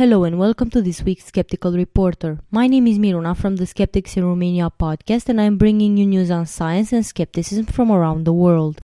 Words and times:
Hello 0.00 0.24
and 0.24 0.38
welcome 0.38 0.70
to 0.70 0.80
this 0.80 1.02
week's 1.02 1.26
Skeptical 1.26 1.72
Reporter. 1.72 2.38
My 2.50 2.66
name 2.66 2.86
is 2.86 2.98
Miruna 2.98 3.36
from 3.36 3.56
the 3.56 3.66
Skeptics 3.66 4.16
in 4.16 4.24
Romania 4.24 4.70
podcast 4.70 5.28
and 5.28 5.38
I'm 5.38 5.58
bringing 5.58 5.98
you 5.98 6.06
news 6.06 6.30
on 6.30 6.46
science 6.46 6.94
and 6.94 7.04
skepticism 7.04 7.66
from 7.66 7.92
around 7.92 8.24
the 8.24 8.32
world. 8.32 8.80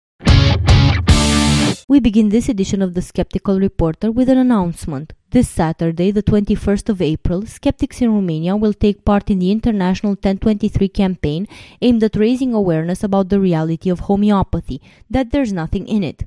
We 1.90 2.00
begin 2.00 2.30
this 2.30 2.48
edition 2.48 2.82
of 2.82 2.94
the 2.94 3.02
Skeptical 3.02 3.60
Reporter 3.60 4.10
with 4.10 4.30
an 4.30 4.38
announcement. 4.38 5.12
This 5.32 5.50
Saturday, 5.50 6.12
the 6.12 6.24
21st 6.24 6.88
of 6.88 7.02
April, 7.02 7.46
skeptics 7.46 8.02
in 8.02 8.14
Romania 8.14 8.56
will 8.56 8.74
take 8.74 9.04
part 9.04 9.30
in 9.30 9.40
the 9.40 9.52
International 9.52 10.12
1023 10.12 10.88
campaign 10.88 11.46
aimed 11.82 12.06
at 12.06 12.16
raising 12.16 12.54
awareness 12.54 13.04
about 13.04 13.28
the 13.28 13.42
reality 13.42 13.90
of 13.90 14.08
homeopathy, 14.12 14.82
that 15.10 15.32
there's 15.32 15.52
nothing 15.52 15.90
in 15.90 16.06
it. 16.06 16.24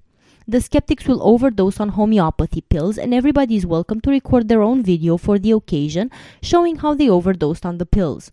The 0.46 0.60
skeptics 0.60 1.06
will 1.06 1.22
overdose 1.22 1.80
on 1.80 1.88
homeopathy 1.90 2.60
pills, 2.60 2.98
and 2.98 3.14
everybody 3.14 3.56
is 3.56 3.64
welcome 3.64 4.02
to 4.02 4.10
record 4.10 4.46
their 4.46 4.60
own 4.60 4.82
video 4.82 5.16
for 5.16 5.38
the 5.38 5.52
occasion 5.52 6.10
showing 6.42 6.76
how 6.76 6.92
they 6.92 7.08
overdosed 7.08 7.64
on 7.64 7.78
the 7.78 7.86
pills. 7.86 8.30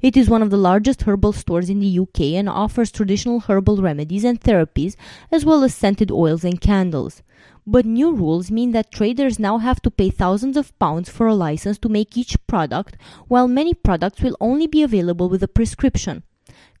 It 0.00 0.16
is 0.16 0.30
one 0.30 0.42
of 0.42 0.50
the 0.50 0.56
largest 0.56 1.02
herbal 1.02 1.34
stores 1.34 1.68
in 1.68 1.80
the 1.80 1.98
UK 1.98 2.20
and 2.34 2.48
offers 2.48 2.90
traditional 2.90 3.40
herbal 3.40 3.82
remedies 3.82 4.24
and 4.24 4.40
therapies, 4.40 4.96
as 5.30 5.44
well 5.44 5.62
as 5.62 5.74
scented 5.74 6.10
oils 6.10 6.44
and 6.44 6.60
candles. 6.60 7.22
But 7.66 7.84
new 7.84 8.14
rules 8.14 8.50
mean 8.50 8.70
that 8.72 8.90
traders 8.90 9.38
now 9.38 9.58
have 9.58 9.82
to 9.82 9.90
pay 9.90 10.08
thousands 10.08 10.56
of 10.56 10.76
pounds 10.78 11.10
for 11.10 11.26
a 11.26 11.34
license 11.34 11.78
to 11.80 11.88
make 11.88 12.16
each 12.16 12.36
product, 12.46 12.96
while 13.28 13.48
many 13.48 13.74
products 13.74 14.22
will 14.22 14.36
only 14.40 14.66
be 14.66 14.82
available 14.82 15.28
with 15.28 15.42
a 15.42 15.48
prescription. 15.48 16.22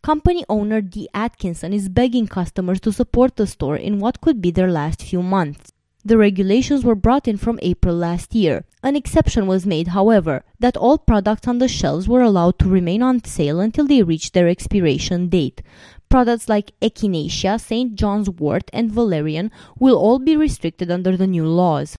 Company 0.02 0.44
owner 0.48 0.80
Dee 0.80 1.08
Atkinson 1.12 1.72
is 1.72 1.88
begging 1.88 2.26
customers 2.28 2.80
to 2.80 2.92
support 2.92 3.36
the 3.36 3.46
store 3.46 3.76
in 3.76 3.98
what 3.98 4.20
could 4.20 4.40
be 4.40 4.50
their 4.50 4.70
last 4.70 5.02
few 5.02 5.22
months. 5.22 5.72
The 6.04 6.16
regulations 6.16 6.84
were 6.84 6.94
brought 6.94 7.26
in 7.26 7.36
from 7.36 7.58
April 7.62 7.96
last 7.96 8.32
year. 8.32 8.64
An 8.84 8.94
exception 8.94 9.48
was 9.48 9.66
made, 9.66 9.88
however, 9.88 10.44
that 10.60 10.76
all 10.76 10.98
products 10.98 11.48
on 11.48 11.58
the 11.58 11.66
shelves 11.66 12.06
were 12.06 12.22
allowed 12.22 12.60
to 12.60 12.68
remain 12.68 13.02
on 13.02 13.24
sale 13.24 13.58
until 13.58 13.88
they 13.88 14.04
reached 14.04 14.32
their 14.32 14.46
expiration 14.46 15.28
date. 15.28 15.62
Products 16.08 16.48
like 16.48 16.70
Echinacea, 16.80 17.60
St. 17.60 17.96
John's 17.96 18.30
wort, 18.30 18.70
and 18.72 18.92
Valerian 18.92 19.50
will 19.80 19.96
all 19.96 20.20
be 20.20 20.36
restricted 20.36 20.92
under 20.92 21.16
the 21.16 21.26
new 21.26 21.44
laws. 21.44 21.96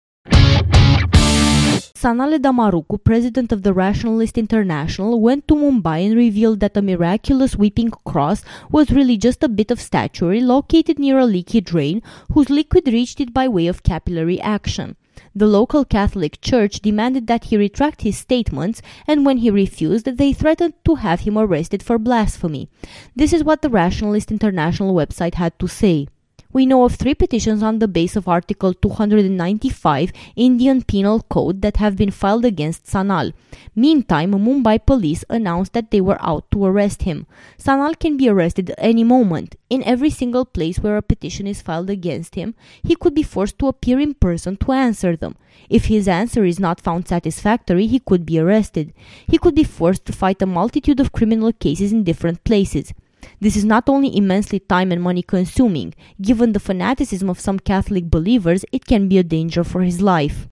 Sanal 1.99 2.37
Edamaruku, 2.37 3.03
president 3.03 3.51
of 3.51 3.63
the 3.63 3.73
Rationalist 3.73 4.37
International, 4.37 5.19
went 5.19 5.47
to 5.47 5.55
Mumbai 5.55 6.05
and 6.05 6.15
revealed 6.15 6.59
that 6.59 6.77
a 6.77 6.81
miraculous 6.83 7.55
weeping 7.55 7.89
cross 8.05 8.43
was 8.69 8.91
really 8.91 9.17
just 9.17 9.41
a 9.41 9.49
bit 9.49 9.71
of 9.71 9.81
statuary 9.81 10.39
located 10.39 10.99
near 10.99 11.17
a 11.17 11.25
leaky 11.25 11.59
drain 11.59 12.03
whose 12.33 12.51
liquid 12.51 12.87
reached 12.87 13.19
it 13.19 13.33
by 13.33 13.47
way 13.47 13.65
of 13.65 13.81
capillary 13.81 14.39
action. 14.41 14.95
The 15.33 15.47
local 15.47 15.83
Catholic 15.85 16.39
Church 16.39 16.81
demanded 16.81 17.25
that 17.25 17.45
he 17.45 17.57
retract 17.57 18.03
his 18.03 18.19
statements, 18.19 18.83
and 19.07 19.25
when 19.25 19.37
he 19.37 19.49
refused, 19.49 20.05
they 20.05 20.33
threatened 20.33 20.75
to 20.85 20.95
have 20.95 21.21
him 21.21 21.35
arrested 21.35 21.81
for 21.81 21.97
blasphemy. 21.97 22.69
This 23.15 23.33
is 23.33 23.43
what 23.43 23.63
the 23.63 23.71
Rationalist 23.71 24.29
International 24.29 24.93
website 24.93 25.33
had 25.33 25.57
to 25.57 25.67
say. 25.67 26.09
We 26.53 26.65
know 26.65 26.85
of 26.85 26.95
three 26.95 27.13
petitions 27.13 27.61
on 27.61 27.79
the 27.79 27.87
base 27.89 28.15
of 28.15 28.27
Article 28.27 28.73
295 28.73 30.13
Indian 30.37 30.81
Penal 30.81 31.21
Code 31.23 31.61
that 31.61 31.77
have 31.77 31.97
been 31.97 32.09
filed 32.09 32.45
against 32.45 32.85
Sanal. 32.85 33.33
Meantime, 33.75 34.31
Mumbai 34.31 34.85
police 34.85 35.25
announced 35.29 35.73
that 35.73 35.91
they 35.91 35.99
were 35.99 36.17
out 36.21 36.49
to 36.51 36.63
arrest 36.63 37.03
him. 37.03 37.27
Sanal 37.59 37.99
can 37.99 38.15
be 38.15 38.29
arrested 38.29 38.73
any 38.77 39.03
moment. 39.03 39.55
In 39.69 39.83
every 39.83 40.09
single 40.09 40.45
place 40.45 40.79
where 40.79 40.95
a 40.95 41.01
petition 41.01 41.47
is 41.47 41.61
filed 41.61 41.89
against 41.89 42.35
him, 42.35 42.55
he 42.81 42.95
could 42.95 43.13
be 43.13 43.23
forced 43.23 43.59
to 43.59 43.67
appear 43.67 43.99
in 43.99 44.13
person 44.13 44.55
to 44.57 44.71
answer 44.71 45.17
them. 45.17 45.35
If 45.69 45.85
his 45.85 46.07
answer 46.07 46.45
is 46.45 46.59
not 46.59 46.79
found 46.79 47.07
satisfactory, 47.07 47.87
he 47.87 47.99
could 47.99 48.25
be 48.25 48.39
arrested. 48.39 48.93
He 49.27 49.37
could 49.37 49.55
be 49.55 49.65
forced 49.65 50.05
to 50.05 50.13
fight 50.13 50.41
a 50.41 50.45
multitude 50.45 51.01
of 51.01 51.11
criminal 51.11 51.51
cases 51.51 51.91
in 51.91 52.05
different 52.05 52.43
places. 52.45 52.93
This 53.39 53.55
is 53.55 53.65
not 53.65 53.89
only 53.89 54.15
immensely 54.15 54.59
time 54.59 54.91
and 54.91 55.01
money 55.01 55.21
consuming, 55.21 55.93
given 56.21 56.53
the 56.53 56.59
fanaticism 56.59 57.29
of 57.29 57.39
some 57.39 57.59
Catholic 57.59 58.09
believers, 58.09 58.65
it 58.71 58.85
can 58.85 59.07
be 59.07 59.17
a 59.17 59.23
danger 59.23 59.63
for 59.63 59.81
his 59.81 60.01
life. 60.01 60.47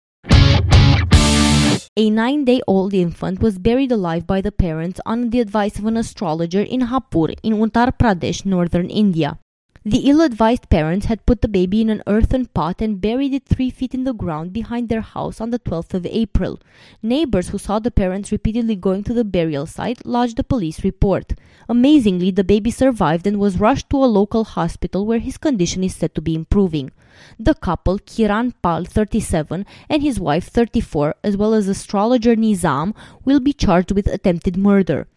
A 1.94 2.08
nine 2.08 2.44
day 2.46 2.62
old 2.66 2.94
infant 2.94 3.40
was 3.40 3.58
buried 3.58 3.92
alive 3.92 4.26
by 4.26 4.40
the 4.40 4.50
parents 4.50 4.98
on 5.04 5.28
the 5.28 5.40
advice 5.40 5.78
of 5.78 5.84
an 5.84 5.98
astrologer 5.98 6.62
in 6.62 6.80
Hapur, 6.80 7.34
in 7.42 7.54
Uttar 7.54 7.92
Pradesh, 7.98 8.46
northern 8.46 8.88
India. 8.88 9.38
The 9.84 10.08
ill 10.08 10.20
advised 10.20 10.70
parents 10.70 11.06
had 11.06 11.26
put 11.26 11.42
the 11.42 11.48
baby 11.48 11.80
in 11.80 11.90
an 11.90 12.04
earthen 12.06 12.46
pot 12.46 12.80
and 12.80 13.00
buried 13.00 13.34
it 13.34 13.46
three 13.46 13.68
feet 13.68 13.94
in 13.94 14.04
the 14.04 14.14
ground 14.14 14.52
behind 14.52 14.88
their 14.88 15.00
house 15.00 15.40
on 15.40 15.50
the 15.50 15.58
12th 15.58 15.94
of 15.94 16.06
April. 16.06 16.60
Neighbors 17.02 17.48
who 17.48 17.58
saw 17.58 17.80
the 17.80 17.90
parents 17.90 18.30
repeatedly 18.30 18.76
going 18.76 19.02
to 19.02 19.12
the 19.12 19.24
burial 19.24 19.66
site 19.66 20.06
lodged 20.06 20.38
a 20.38 20.44
police 20.44 20.84
report. 20.84 21.32
Amazingly, 21.68 22.30
the 22.30 22.44
baby 22.44 22.70
survived 22.70 23.26
and 23.26 23.40
was 23.40 23.58
rushed 23.58 23.90
to 23.90 23.96
a 23.96 24.06
local 24.06 24.44
hospital 24.44 25.04
where 25.04 25.18
his 25.18 25.36
condition 25.36 25.82
is 25.82 25.96
said 25.96 26.14
to 26.14 26.20
be 26.20 26.36
improving. 26.36 26.92
The 27.40 27.54
couple, 27.54 27.98
Kiran 27.98 28.54
Pal, 28.62 28.84
37, 28.84 29.66
and 29.88 30.00
his 30.00 30.20
wife, 30.20 30.46
34, 30.46 31.16
as 31.24 31.36
well 31.36 31.54
as 31.54 31.66
astrologer 31.66 32.36
Nizam, 32.36 32.94
will 33.24 33.40
be 33.40 33.52
charged 33.52 33.90
with 33.90 34.06
attempted 34.06 34.56
murder. 34.56 35.08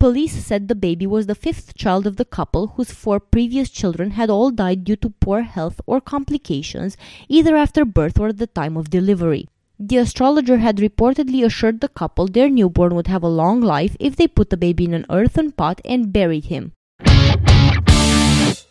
Police 0.00 0.44
said 0.44 0.68
the 0.68 0.76
baby 0.76 1.08
was 1.08 1.26
the 1.26 1.34
fifth 1.34 1.74
child 1.74 2.06
of 2.06 2.14
the 2.14 2.24
couple, 2.24 2.68
whose 2.76 2.92
four 2.92 3.18
previous 3.18 3.68
children 3.68 4.12
had 4.12 4.30
all 4.30 4.52
died 4.52 4.84
due 4.84 4.94
to 4.94 5.10
poor 5.10 5.42
health 5.42 5.80
or 5.86 6.00
complications, 6.00 6.96
either 7.28 7.56
after 7.56 7.84
birth 7.84 8.16
or 8.20 8.28
at 8.28 8.38
the 8.38 8.46
time 8.46 8.76
of 8.76 8.90
delivery. 8.90 9.48
The 9.76 9.96
astrologer 9.96 10.58
had 10.58 10.76
reportedly 10.76 11.44
assured 11.44 11.80
the 11.80 11.88
couple 11.88 12.28
their 12.28 12.48
newborn 12.48 12.94
would 12.94 13.08
have 13.08 13.24
a 13.24 13.28
long 13.28 13.60
life 13.60 13.96
if 13.98 14.14
they 14.14 14.28
put 14.28 14.50
the 14.50 14.56
baby 14.56 14.84
in 14.84 14.94
an 14.94 15.04
earthen 15.10 15.50
pot 15.50 15.80
and 15.84 16.12
buried 16.12 16.44
him. 16.44 16.74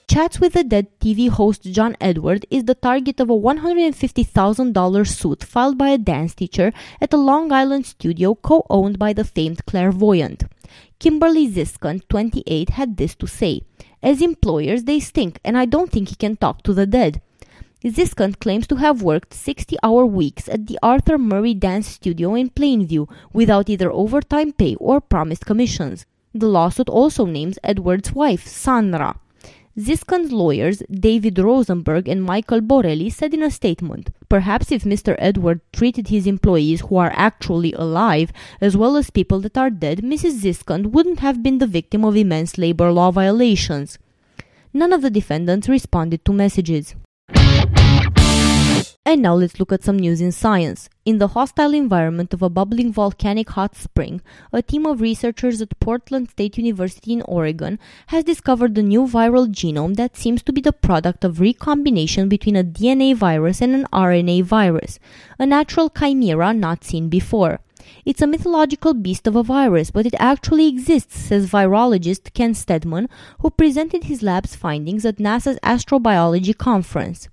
Chats 0.09 0.39
with 0.39 0.53
the 0.53 0.63
Dead 0.63 0.87
TV 1.01 1.29
host 1.29 1.63
John 1.63 1.97
Edward 1.99 2.45
is 2.49 2.63
the 2.63 2.73
target 2.73 3.19
of 3.19 3.29
a 3.29 3.33
$150,000 3.33 5.07
suit 5.07 5.43
filed 5.43 5.77
by 5.77 5.89
a 5.89 5.97
dance 5.97 6.33
teacher 6.33 6.71
at 7.01 7.13
a 7.13 7.17
Long 7.17 7.51
Island 7.51 7.85
studio 7.85 8.33
co 8.33 8.66
owned 8.69 8.97
by 8.97 9.11
the 9.11 9.25
famed 9.25 9.66
clairvoyant. 9.66 10.45
Kimberly 11.00 11.47
Ziskin, 11.50 12.01
28, 12.09 12.69
had 12.72 12.97
this 12.97 13.16
to 13.16 13.28
say 13.28 13.61
As 14.01 14.22
employers, 14.22 14.83
they 14.83 15.00
stink, 15.00 15.39
and 15.44 15.57
I 15.57 15.66
don't 15.66 15.91
think 15.91 16.09
he 16.09 16.16
can 16.16 16.35
talk 16.35 16.63
to 16.63 16.73
the 16.73 16.85
dead. 16.85 17.22
Ziskin 17.85 18.39
claims 18.39 18.67
to 18.67 18.75
have 18.78 19.03
worked 19.03 19.33
60 19.33 19.78
hour 19.83 20.05
weeks 20.05 20.50
at 20.50 20.67
the 20.67 20.79
Arthur 20.81 21.17
Murray 21.17 21.53
Dance 21.53 21.88
Studio 21.88 22.34
in 22.35 22.49
Plainview 22.49 23.09
without 23.34 23.69
either 23.69 23.91
overtime 23.91 24.52
pay 24.52 24.75
or 24.75 24.99
promised 24.99 25.46
commissions. 25.46 26.05
The 26.34 26.47
lawsuit 26.47 26.90
also 26.90 27.25
names 27.25 27.59
Edward's 27.64 28.14
wife, 28.14 28.47
Sandra. 28.47 29.19
Ziskin's 29.78 30.32
lawyers, 30.32 30.82
David 30.90 31.38
Rosenberg 31.38 32.08
and 32.08 32.24
Michael 32.24 32.62
Borelli, 32.62 33.12
said 33.12 33.35
in 33.35 33.44
a 33.44 33.52
statement 33.52 34.09
Perhaps 34.28 34.72
if 34.72 34.84
Mr. 34.84 35.16
Edward 35.20 35.62
treated 35.72 36.08
his 36.08 36.26
employees 36.26 36.82
who 36.82 36.97
are 36.97 37.14
actually 37.16 37.74
alive 37.74 38.32
as 38.59 38.76
well 38.76 38.97
as 38.97 39.12
people 39.12 39.40
that 39.41 39.58
are 39.58 39.70
dead, 39.70 40.00
Mrs. 40.00 40.41
Ziskin 40.41 40.88
wouldn't 40.88 41.20
have 41.20 41.44
been 41.44 41.59
the 41.59 41.68
victim 41.68 42.03
of 42.03 42.16
immense 42.16 42.58
labor 42.58 42.91
law 42.91 43.12
violations. 43.12 44.00
None 44.74 44.91
of 44.91 45.03
the 45.03 45.12
defendants 45.12 45.70
responded 45.70 46.26
to 46.26 46.34
messages. 46.34 46.96
And 49.07 49.21
now 49.21 49.35
let's 49.35 49.57
look 49.57 49.71
at 49.71 49.85
some 49.85 49.97
news 49.97 50.19
in 50.19 50.33
science. 50.33 50.89
In 51.05 51.17
the 51.17 51.29
hostile 51.29 51.73
environment 51.73 52.33
of 52.33 52.41
a 52.41 52.49
bubbling 52.49 52.91
volcanic 52.91 53.51
hot 53.51 53.73
spring, 53.73 54.19
a 54.51 54.61
team 54.61 54.85
of 54.85 54.99
researchers 54.99 55.61
at 55.61 55.79
Portland 55.79 56.29
State 56.31 56.57
University 56.57 57.13
in 57.13 57.21
Oregon 57.21 57.79
has 58.07 58.25
discovered 58.25 58.77
a 58.77 58.83
new 58.83 59.03
viral 59.03 59.47
genome 59.47 59.95
that 59.95 60.17
seems 60.17 60.43
to 60.43 60.51
be 60.51 60.59
the 60.59 60.73
product 60.73 61.23
of 61.23 61.39
recombination 61.39 62.27
between 62.27 62.57
a 62.57 62.65
DNA 62.65 63.15
virus 63.15 63.61
and 63.61 63.73
an 63.73 63.85
RNA 63.93 64.43
virus, 64.43 64.99
a 65.39 65.45
natural 65.45 65.89
chimera 65.89 66.53
not 66.53 66.83
seen 66.83 67.07
before. 67.07 67.61
It's 68.03 68.21
a 68.21 68.27
mythological 68.27 68.93
beast 68.93 69.25
of 69.25 69.37
a 69.37 69.43
virus, 69.43 69.89
but 69.89 70.05
it 70.05 70.15
actually 70.19 70.67
exists, 70.67 71.17
says 71.17 71.49
virologist 71.49 72.33
Ken 72.33 72.53
Stedman, 72.53 73.07
who 73.39 73.51
presented 73.51 74.03
his 74.03 74.21
lab's 74.21 74.57
findings 74.57 75.05
at 75.05 75.15
NASA's 75.15 75.59
astrobiology 75.63 76.57
conference. 76.57 77.29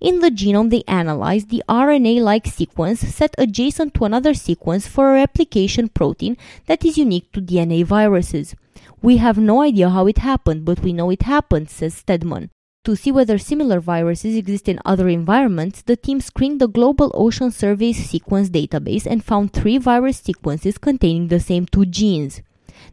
In 0.00 0.20
the 0.20 0.30
genome, 0.30 0.70
they 0.70 0.82
analyzed 0.86 1.48
the 1.48 1.62
RNA 1.68 2.20
like 2.20 2.46
sequence 2.46 3.00
set 3.00 3.34
adjacent 3.38 3.94
to 3.94 4.04
another 4.04 4.34
sequence 4.34 4.86
for 4.86 5.10
a 5.10 5.14
replication 5.14 5.88
protein 5.88 6.36
that 6.66 6.84
is 6.84 6.98
unique 6.98 7.32
to 7.32 7.40
DNA 7.40 7.84
viruses. 7.84 8.54
We 9.00 9.16
have 9.18 9.38
no 9.38 9.62
idea 9.62 9.90
how 9.90 10.06
it 10.06 10.18
happened, 10.18 10.64
but 10.64 10.80
we 10.80 10.92
know 10.92 11.10
it 11.10 11.22
happened, 11.22 11.70
says 11.70 11.94
Stedman. 11.94 12.50
To 12.84 12.94
see 12.94 13.10
whether 13.10 13.36
similar 13.36 13.80
viruses 13.80 14.36
exist 14.36 14.68
in 14.68 14.78
other 14.84 15.08
environments, 15.08 15.82
the 15.82 15.96
team 15.96 16.20
screened 16.20 16.60
the 16.60 16.68
Global 16.68 17.10
Ocean 17.14 17.50
Survey's 17.50 18.08
sequence 18.08 18.48
database 18.48 19.06
and 19.06 19.24
found 19.24 19.52
three 19.52 19.76
virus 19.76 20.18
sequences 20.18 20.78
containing 20.78 21.28
the 21.28 21.40
same 21.40 21.66
two 21.66 21.84
genes. 21.84 22.42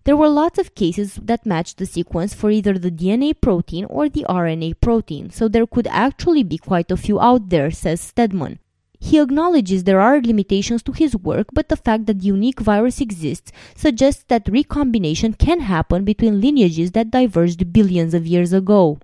There 0.04 0.18
were 0.18 0.30
lots 0.30 0.60
of 0.60 0.76
cases 0.76 1.20
that 1.22 1.46
matched 1.46 1.78
the 1.78 1.86
sequence 1.86 2.34
for 2.34 2.52
either 2.52 2.78
the 2.78 2.92
DNA 2.92 3.34
protein 3.40 3.86
or 3.86 4.10
the 4.10 4.26
RNA 4.30 4.82
protein, 4.82 5.30
so 5.30 5.48
there 5.48 5.68
could 5.68 5.88
actually 5.88 6.44
be 6.44 6.58
quite 6.58 6.92
a 6.92 6.98
few 6.98 7.20
out 7.20 7.50
there, 7.50 7.72
says 7.72 8.02
Stedman. 8.02 8.60
He 9.00 9.20
acknowledges 9.20 9.84
there 9.84 10.00
are 10.00 10.22
limitations 10.22 10.82
to 10.84 10.94
his 10.94 11.14
work, 11.14 11.48
but 11.52 11.68
the 11.68 11.76
fact 11.76 12.06
that 12.06 12.20
the 12.20 12.26
unique 12.28 12.62
virus 12.62 13.02
exists 13.02 13.52
suggests 13.76 14.24
that 14.30 14.48
recombination 14.48 15.34
can 15.34 15.60
happen 15.60 16.06
between 16.06 16.40
lineages 16.40 16.92
that 16.92 17.12
diverged 17.12 17.74
billions 17.74 18.14
of 18.14 18.26
years 18.26 18.54
ago. 18.54 19.00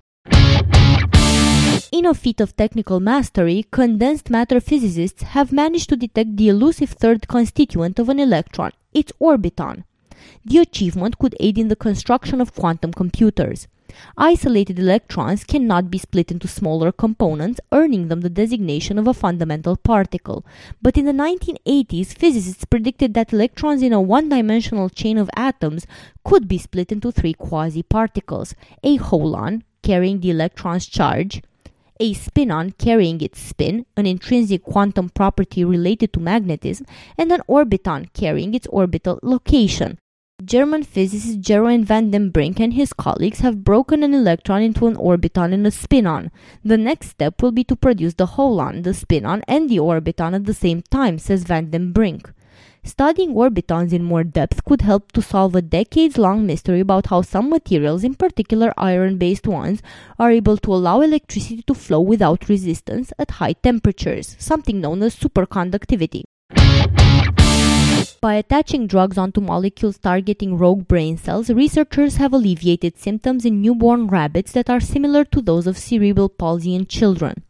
In 1.91 2.05
a 2.05 2.13
feat 2.13 2.39
of 2.39 2.55
technical 2.55 3.01
mastery, 3.01 3.65
condensed 3.71 4.29
matter 4.29 4.61
physicists 4.61 5.23
have 5.23 5.51
managed 5.51 5.89
to 5.89 5.97
detect 5.97 6.37
the 6.37 6.47
elusive 6.47 6.91
third 6.91 7.27
constituent 7.27 7.99
of 7.99 8.07
an 8.07 8.19
electron, 8.19 8.71
its 8.93 9.11
orbiton. 9.19 9.83
The 10.45 10.59
achievement 10.59 11.19
could 11.19 11.35
aid 11.39 11.57
in 11.57 11.67
the 11.67 11.75
construction 11.75 12.41
of 12.41 12.55
quantum 12.55 12.93
computers. 12.93 13.67
Isolated 14.17 14.77
electrons 14.77 15.43
cannot 15.43 15.89
be 15.89 15.97
split 15.97 16.31
into 16.31 16.47
smaller 16.47 16.91
components, 16.91 17.59
earning 17.71 18.07
them 18.07 18.21
the 18.21 18.29
designation 18.29 18.97
of 18.99 19.07
a 19.07 19.13
fundamental 19.13 19.75
particle. 19.75 20.45
But 20.81 20.97
in 20.97 21.05
the 21.05 21.11
1980s, 21.11 22.17
physicists 22.17 22.65
predicted 22.65 23.13
that 23.13 23.33
electrons 23.33 23.81
in 23.81 23.93
a 23.93 24.01
one 24.01 24.29
dimensional 24.29 24.89
chain 24.89 25.17
of 25.17 25.29
atoms 25.35 25.87
could 26.23 26.47
be 26.47 26.57
split 26.57 26.91
into 26.91 27.11
three 27.11 27.33
quasi 27.33 27.83
particles 27.83 28.53
a 28.83 28.97
holon, 28.97 29.63
carrying 29.81 30.19
the 30.19 30.29
electron's 30.29 30.85
charge, 30.85 31.41
a 31.99 32.13
spinon 32.13 32.71
carrying 32.77 33.19
its 33.21 33.39
spin, 33.39 33.85
an 33.97 34.05
intrinsic 34.05 34.63
quantum 34.63 35.09
property 35.09 35.65
related 35.65 36.13
to 36.13 36.19
magnetism, 36.19 36.85
and 37.17 37.31
an 37.31 37.41
orbiton 37.49 38.11
carrying 38.13 38.53
its 38.53 38.67
orbital 38.67 39.19
location. 39.21 39.97
German 40.45 40.83
physicist 40.83 41.41
Jeroen 41.41 41.83
van 41.83 42.11
den 42.11 42.29
Brink 42.29 42.61
and 42.61 42.73
his 42.73 42.93
colleagues 42.93 43.41
have 43.41 43.65
broken 43.65 44.03
an 44.03 44.13
electron 44.13 44.61
into 44.61 44.87
an 44.87 44.95
orbiton 44.95 45.53
and 45.53 45.67
a 45.67 45.71
spinon. 45.71 46.31
The 46.63 46.77
next 46.77 47.09
step 47.09 47.41
will 47.41 47.51
be 47.51 47.65
to 47.65 47.75
produce 47.75 48.13
the 48.13 48.25
holon, 48.25 48.83
the 48.83 48.93
spinon, 48.93 49.43
and 49.49 49.69
the 49.69 49.79
orbiton 49.79 50.33
at 50.33 50.45
the 50.45 50.53
same 50.53 50.81
time, 50.81 51.19
says 51.19 51.43
van 51.43 51.71
den 51.71 51.91
Brink. 51.91 52.31
Studying 52.85 53.33
orbitons 53.33 53.91
in 53.91 54.05
more 54.05 54.23
depth 54.23 54.63
could 54.63 54.81
help 54.81 55.11
to 55.11 55.21
solve 55.21 55.55
a 55.55 55.61
decades 55.61 56.17
long 56.17 56.45
mystery 56.45 56.79
about 56.79 57.07
how 57.07 57.21
some 57.21 57.49
materials, 57.49 58.05
in 58.05 58.15
particular 58.15 58.73
iron 58.77 59.17
based 59.17 59.45
ones, 59.45 59.81
are 60.17 60.31
able 60.31 60.55
to 60.55 60.73
allow 60.73 61.01
electricity 61.01 61.63
to 61.63 61.73
flow 61.73 61.99
without 61.99 62.47
resistance 62.47 63.11
at 63.19 63.31
high 63.31 63.53
temperatures, 63.53 64.37
something 64.39 64.79
known 64.79 65.03
as 65.03 65.17
superconductivity. 65.17 66.23
By 68.21 68.35
attaching 68.35 68.87
drugs 68.87 69.17
onto 69.17 69.39
molecules 69.39 69.97
targeting 69.97 70.57
rogue 70.57 70.89
brain 70.89 71.15
cells, 71.15 71.49
researchers 71.49 72.17
have 72.17 72.33
alleviated 72.33 72.97
symptoms 72.97 73.45
in 73.45 73.61
newborn 73.61 74.07
rabbits 74.07 74.51
that 74.51 74.69
are 74.69 74.81
similar 74.81 75.23
to 75.23 75.41
those 75.41 75.65
of 75.65 75.77
cerebral 75.77 76.27
palsy 76.27 76.75
in 76.75 76.85
children. 76.85 77.43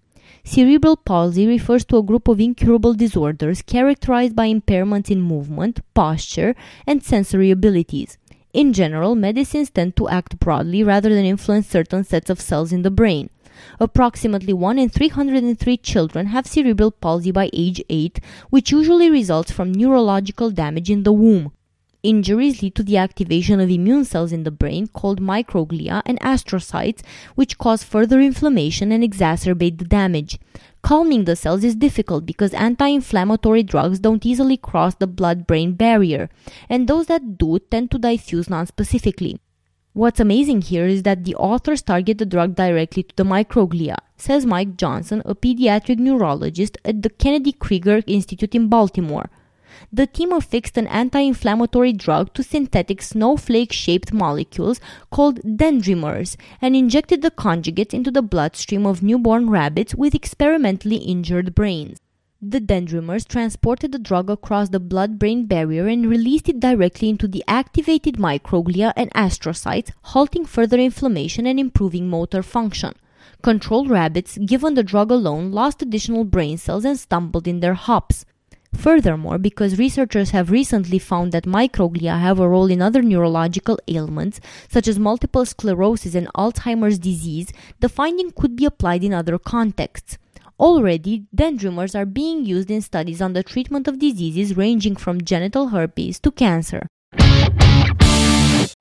Cerebral 0.43 0.95
palsy 0.95 1.47
refers 1.47 1.85
to 1.85 1.97
a 1.97 2.03
group 2.03 2.27
of 2.27 2.39
incurable 2.39 2.93
disorders 2.93 3.63
characterized 3.63 4.35
by 4.35 4.47
impairments 4.47 5.09
in 5.09 5.21
movement, 5.21 5.79
posture, 5.95 6.55
and 6.85 7.01
sensory 7.01 7.49
abilities. 7.49 8.19
In 8.53 8.71
general, 8.71 9.15
medicines 9.15 9.71
tend 9.71 9.95
to 9.95 10.07
act 10.07 10.39
broadly 10.39 10.83
rather 10.83 11.09
than 11.09 11.25
influence 11.25 11.67
certain 11.67 12.03
sets 12.03 12.29
of 12.29 12.39
cells 12.39 12.71
in 12.71 12.83
the 12.83 12.91
brain. 12.91 13.31
Approximately 13.79 14.53
1 14.53 14.79
in 14.79 14.89
303 14.89 15.77
children 15.77 16.27
have 16.27 16.47
cerebral 16.47 16.91
palsy 16.91 17.31
by 17.31 17.49
age 17.53 17.83
8, 17.89 18.19
which 18.49 18.71
usually 18.71 19.09
results 19.09 19.51
from 19.51 19.71
neurological 19.71 20.51
damage 20.51 20.89
in 20.89 21.03
the 21.03 21.13
womb. 21.13 21.51
Injuries 22.01 22.61
lead 22.61 22.75
to 22.75 22.83
the 22.83 22.95
activation 22.95 23.59
of 23.59 23.69
immune 23.69 24.05
cells 24.05 24.31
in 24.31 24.43
the 24.43 24.51
brain 24.51 24.87
called 24.87 25.19
microglia 25.19 26.01
and 26.05 26.17
astrocytes, 26.21 27.01
which 27.35 27.57
cause 27.57 27.83
further 27.83 28.21
inflammation 28.21 28.93
and 28.93 29.03
exacerbate 29.03 29.79
the 29.79 29.83
damage. 29.83 30.39
Calming 30.81 31.25
the 31.25 31.35
cells 31.35 31.65
is 31.65 31.75
difficult 31.75 32.25
because 32.25 32.53
anti 32.53 32.87
inflammatory 32.87 33.63
drugs 33.63 33.99
don't 33.99 34.25
easily 34.25 34.55
cross 34.55 34.95
the 34.95 35.07
blood 35.07 35.45
brain 35.45 35.73
barrier, 35.73 36.29
and 36.69 36.87
those 36.87 37.07
that 37.07 37.37
do 37.37 37.59
tend 37.59 37.91
to 37.91 37.97
diffuse 37.97 38.47
nonspecifically. 38.47 39.37
What's 39.93 40.19
amazing 40.19 40.61
here 40.61 40.85
is 40.85 41.03
that 41.03 41.23
the 41.23 41.35
authors 41.35 41.81
target 41.81 42.19
the 42.19 42.25
drug 42.25 42.55
directly 42.55 43.03
to 43.03 43.15
the 43.15 43.23
microglia, 43.23 43.97
says 44.17 44.45
Mike 44.45 44.77
Johnson, 44.77 45.21
a 45.25 45.35
pediatric 45.35 45.97
neurologist 45.97 46.77
at 46.85 47.01
the 47.01 47.09
Kennedy 47.09 47.51
Krieger 47.51 48.01
Institute 48.07 48.55
in 48.55 48.69
Baltimore 48.69 49.29
the 49.91 50.07
team 50.07 50.31
affixed 50.31 50.77
an 50.77 50.87
anti 50.87 51.19
inflammatory 51.19 51.93
drug 51.93 52.33
to 52.33 52.43
synthetic 52.43 53.01
snowflake 53.01 53.71
shaped 53.71 54.13
molecules 54.13 54.79
called 55.09 55.39
dendrimers 55.43 56.37
and 56.61 56.75
injected 56.75 57.21
the 57.21 57.31
conjugates 57.31 57.93
into 57.93 58.11
the 58.11 58.21
bloodstream 58.21 58.85
of 58.85 59.03
newborn 59.03 59.49
rabbits 59.49 59.95
with 59.95 60.15
experimentally 60.15 60.97
injured 60.97 61.55
brains. 61.55 61.97
The 62.41 62.61
dendrimers 62.61 63.25
transported 63.25 63.91
the 63.91 63.99
drug 63.99 64.29
across 64.29 64.69
the 64.69 64.79
blood 64.79 65.19
brain 65.19 65.45
barrier 65.45 65.87
and 65.87 66.09
released 66.09 66.47
it 66.47 66.61
directly 66.61 67.09
into 67.09 67.27
the 67.27 67.43
activated 67.49 68.15
microglia 68.15 68.93
and 68.95 69.11
astrocytes, 69.13 69.91
halting 70.03 70.45
further 70.45 70.77
inflammation 70.77 71.45
and 71.45 71.59
improving 71.59 72.07
motor 72.07 72.41
function. 72.41 72.93
Control 73.41 73.89
rabbits, 73.89 74.37
given 74.37 74.75
the 74.75 74.83
drug 74.83 75.11
alone, 75.11 75.51
lost 75.51 75.81
additional 75.81 76.23
brain 76.23 76.57
cells 76.57 76.85
and 76.85 76.97
stumbled 76.97 77.45
in 77.45 77.59
their 77.59 77.73
hops. 77.73 78.23
Furthermore, 78.73 79.37
because 79.37 79.77
researchers 79.77 80.29
have 80.29 80.49
recently 80.49 80.97
found 80.97 81.33
that 81.33 81.43
microglia 81.43 82.17
have 82.21 82.39
a 82.39 82.47
role 82.47 82.71
in 82.71 82.81
other 82.81 83.01
neurological 83.01 83.77
ailments, 83.89 84.39
such 84.69 84.87
as 84.87 84.97
multiple 84.97 85.43
sclerosis 85.43 86.15
and 86.15 86.31
Alzheimer's 86.33 86.99
disease, 86.99 87.51
the 87.81 87.89
finding 87.89 88.31
could 88.31 88.55
be 88.55 88.63
applied 88.63 89.03
in 89.03 89.13
other 89.13 89.37
contexts. 89.37 90.17
Already, 90.59 91.23
dendrimers 91.33 91.95
are 91.95 92.05
being 92.05 92.43
used 92.43 92.69
in 92.69 92.81
studies 92.81 93.21
on 93.21 93.31
the 93.31 93.43
treatment 93.43 93.87
of 93.87 93.97
diseases 93.97 94.57
ranging 94.57 94.97
from 94.97 95.21
genital 95.21 95.69
herpes 95.69 96.19
to 96.19 96.31
cancer. 96.31 96.85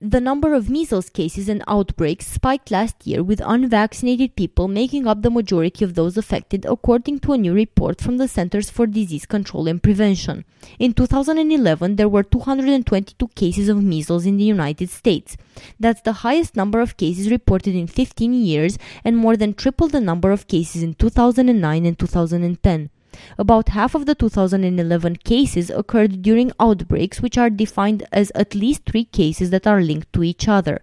The 0.01 0.21
number 0.21 0.53
of 0.53 0.69
measles 0.69 1.09
cases 1.09 1.49
and 1.49 1.61
outbreaks 1.67 2.25
spiked 2.25 2.71
last 2.71 3.05
year, 3.05 3.21
with 3.21 3.41
unvaccinated 3.43 4.37
people 4.37 4.69
making 4.69 5.05
up 5.05 5.23
the 5.23 5.29
majority 5.29 5.83
of 5.83 5.95
those 5.95 6.15
affected, 6.15 6.65
according 6.65 7.19
to 7.19 7.33
a 7.33 7.37
new 7.37 7.53
report 7.53 7.99
from 7.99 8.15
the 8.15 8.29
Centers 8.29 8.69
for 8.69 8.87
Disease 8.87 9.25
Control 9.25 9.67
and 9.67 9.83
Prevention. 9.83 10.45
In 10.79 10.93
2011, 10.93 11.97
there 11.97 12.07
were 12.07 12.23
222 12.23 13.27
cases 13.35 13.67
of 13.67 13.83
measles 13.83 14.25
in 14.25 14.37
the 14.37 14.45
United 14.45 14.89
States. 14.89 15.35
That's 15.77 15.99
the 15.99 16.23
highest 16.23 16.55
number 16.55 16.79
of 16.79 16.95
cases 16.95 17.29
reported 17.29 17.75
in 17.75 17.87
15 17.87 18.33
years 18.33 18.77
and 19.03 19.17
more 19.17 19.35
than 19.35 19.53
triple 19.53 19.89
the 19.89 19.99
number 19.99 20.31
of 20.31 20.47
cases 20.47 20.81
in 20.81 20.93
2009 20.93 21.85
and 21.85 21.99
2010. 21.99 22.89
About 23.37 23.69
half 23.69 23.95
of 23.95 24.05
the 24.05 24.15
2011 24.15 25.17
cases 25.17 25.69
occurred 25.69 26.21
during 26.21 26.51
outbreaks, 26.59 27.21
which 27.21 27.37
are 27.37 27.49
defined 27.49 28.03
as 28.11 28.31
at 28.35 28.55
least 28.55 28.85
three 28.85 29.05
cases 29.05 29.49
that 29.49 29.67
are 29.67 29.81
linked 29.81 30.11
to 30.13 30.23
each 30.23 30.47
other. 30.47 30.81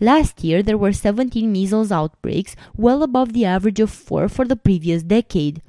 Last 0.00 0.42
year, 0.42 0.62
there 0.62 0.78
were 0.78 0.92
17 0.92 1.50
measles 1.50 1.92
outbreaks, 1.92 2.56
well 2.76 3.02
above 3.02 3.32
the 3.32 3.44
average 3.44 3.78
of 3.78 3.90
four 3.90 4.28
for 4.28 4.44
the 4.44 4.56
previous 4.56 5.02
decade. 5.02 5.62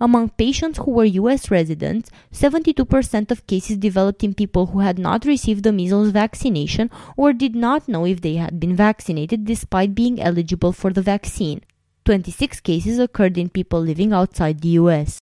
Among 0.00 0.30
patients 0.30 0.78
who 0.78 0.92
were 0.92 1.04
US 1.04 1.50
residents, 1.50 2.10
72% 2.32 3.30
of 3.30 3.46
cases 3.46 3.76
developed 3.76 4.24
in 4.24 4.34
people 4.34 4.66
who 4.66 4.80
had 4.80 4.98
not 4.98 5.24
received 5.24 5.62
the 5.62 5.72
measles 5.72 6.10
vaccination 6.10 6.90
or 7.16 7.32
did 7.32 7.54
not 7.54 7.88
know 7.88 8.06
if 8.06 8.20
they 8.20 8.36
had 8.36 8.58
been 8.60 8.74
vaccinated 8.76 9.44
despite 9.44 9.94
being 9.94 10.20
eligible 10.20 10.72
for 10.72 10.92
the 10.92 11.02
vaccine. 11.02 11.60
26 12.04 12.60
cases 12.60 12.98
occurred 12.98 13.36
in 13.36 13.48
people 13.48 13.80
living 13.80 14.12
outside 14.12 14.60
the 14.60 14.70
US. 14.80 15.18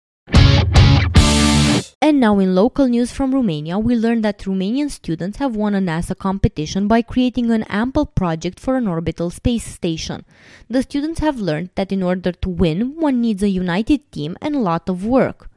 And 2.01 2.19
now, 2.19 2.39
in 2.39 2.55
local 2.55 2.87
news 2.87 3.11
from 3.11 3.35
Romania, 3.35 3.77
we 3.77 3.95
learned 3.95 4.23
that 4.23 4.39
Romanian 4.39 4.89
students 4.89 5.37
have 5.37 5.55
won 5.55 5.75
a 5.75 5.79
NASA 5.79 6.17
competition 6.17 6.87
by 6.87 7.01
creating 7.01 7.51
an 7.51 7.63
ample 7.63 8.05
project 8.05 8.59
for 8.59 8.77
an 8.77 8.87
orbital 8.87 9.29
space 9.29 9.65
station. 9.65 10.25
The 10.69 10.81
students 10.81 11.19
have 11.19 11.39
learned 11.39 11.69
that 11.75 11.91
in 11.91 12.01
order 12.01 12.31
to 12.31 12.49
win, 12.49 12.95
one 12.95 13.21
needs 13.21 13.43
a 13.43 13.49
united 13.49 14.11
team 14.11 14.37
and 14.41 14.55
a 14.55 14.59
lot 14.59 14.87
of 14.89 15.05
work. 15.05 15.48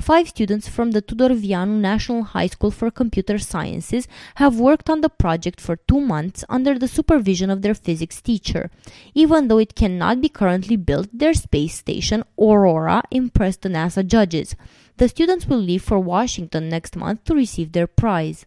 Five 0.00 0.28
students 0.28 0.68
from 0.68 0.92
the 0.92 1.00
Tudor 1.00 1.30
Vianu 1.30 1.80
National 1.80 2.22
High 2.22 2.46
School 2.46 2.70
for 2.70 2.90
Computer 2.90 3.38
Sciences 3.38 4.08
have 4.36 4.58
worked 4.58 4.88
on 4.88 5.00
the 5.00 5.08
project 5.08 5.60
for 5.60 5.76
two 5.76 6.00
months 6.00 6.44
under 6.48 6.78
the 6.78 6.88
supervision 6.88 7.50
of 7.50 7.62
their 7.62 7.74
physics 7.74 8.20
teacher. 8.20 8.70
Even 9.14 9.48
though 9.48 9.58
it 9.58 9.74
cannot 9.74 10.20
be 10.20 10.28
currently 10.28 10.76
built, 10.76 11.08
their 11.12 11.34
space 11.34 11.74
station, 11.74 12.24
Aurora, 12.38 13.02
impressed 13.10 13.62
the 13.62 13.68
NASA 13.68 14.06
judges. 14.06 14.54
The 14.96 15.08
students 15.08 15.46
will 15.46 15.58
leave 15.58 15.82
for 15.82 15.98
Washington 15.98 16.68
next 16.68 16.96
month 16.96 17.24
to 17.24 17.34
receive 17.34 17.72
their 17.72 17.86
prize. 17.86 18.46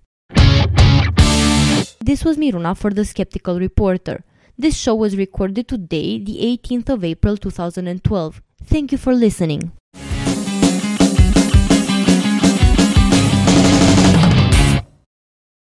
This 1.99 2.25
was 2.25 2.37
Miruna 2.37 2.75
for 2.75 2.91
the 2.91 3.05
Skeptical 3.05 3.59
Reporter. 3.59 4.23
This 4.57 4.77
show 4.77 4.95
was 4.95 5.17
recorded 5.17 5.67
today, 5.67 6.19
the 6.19 6.39
18th 6.39 6.89
of 6.89 7.03
April 7.03 7.37
2012. 7.37 8.41
Thank 8.63 8.91
you 8.91 8.97
for 8.97 9.13
listening. 9.13 9.71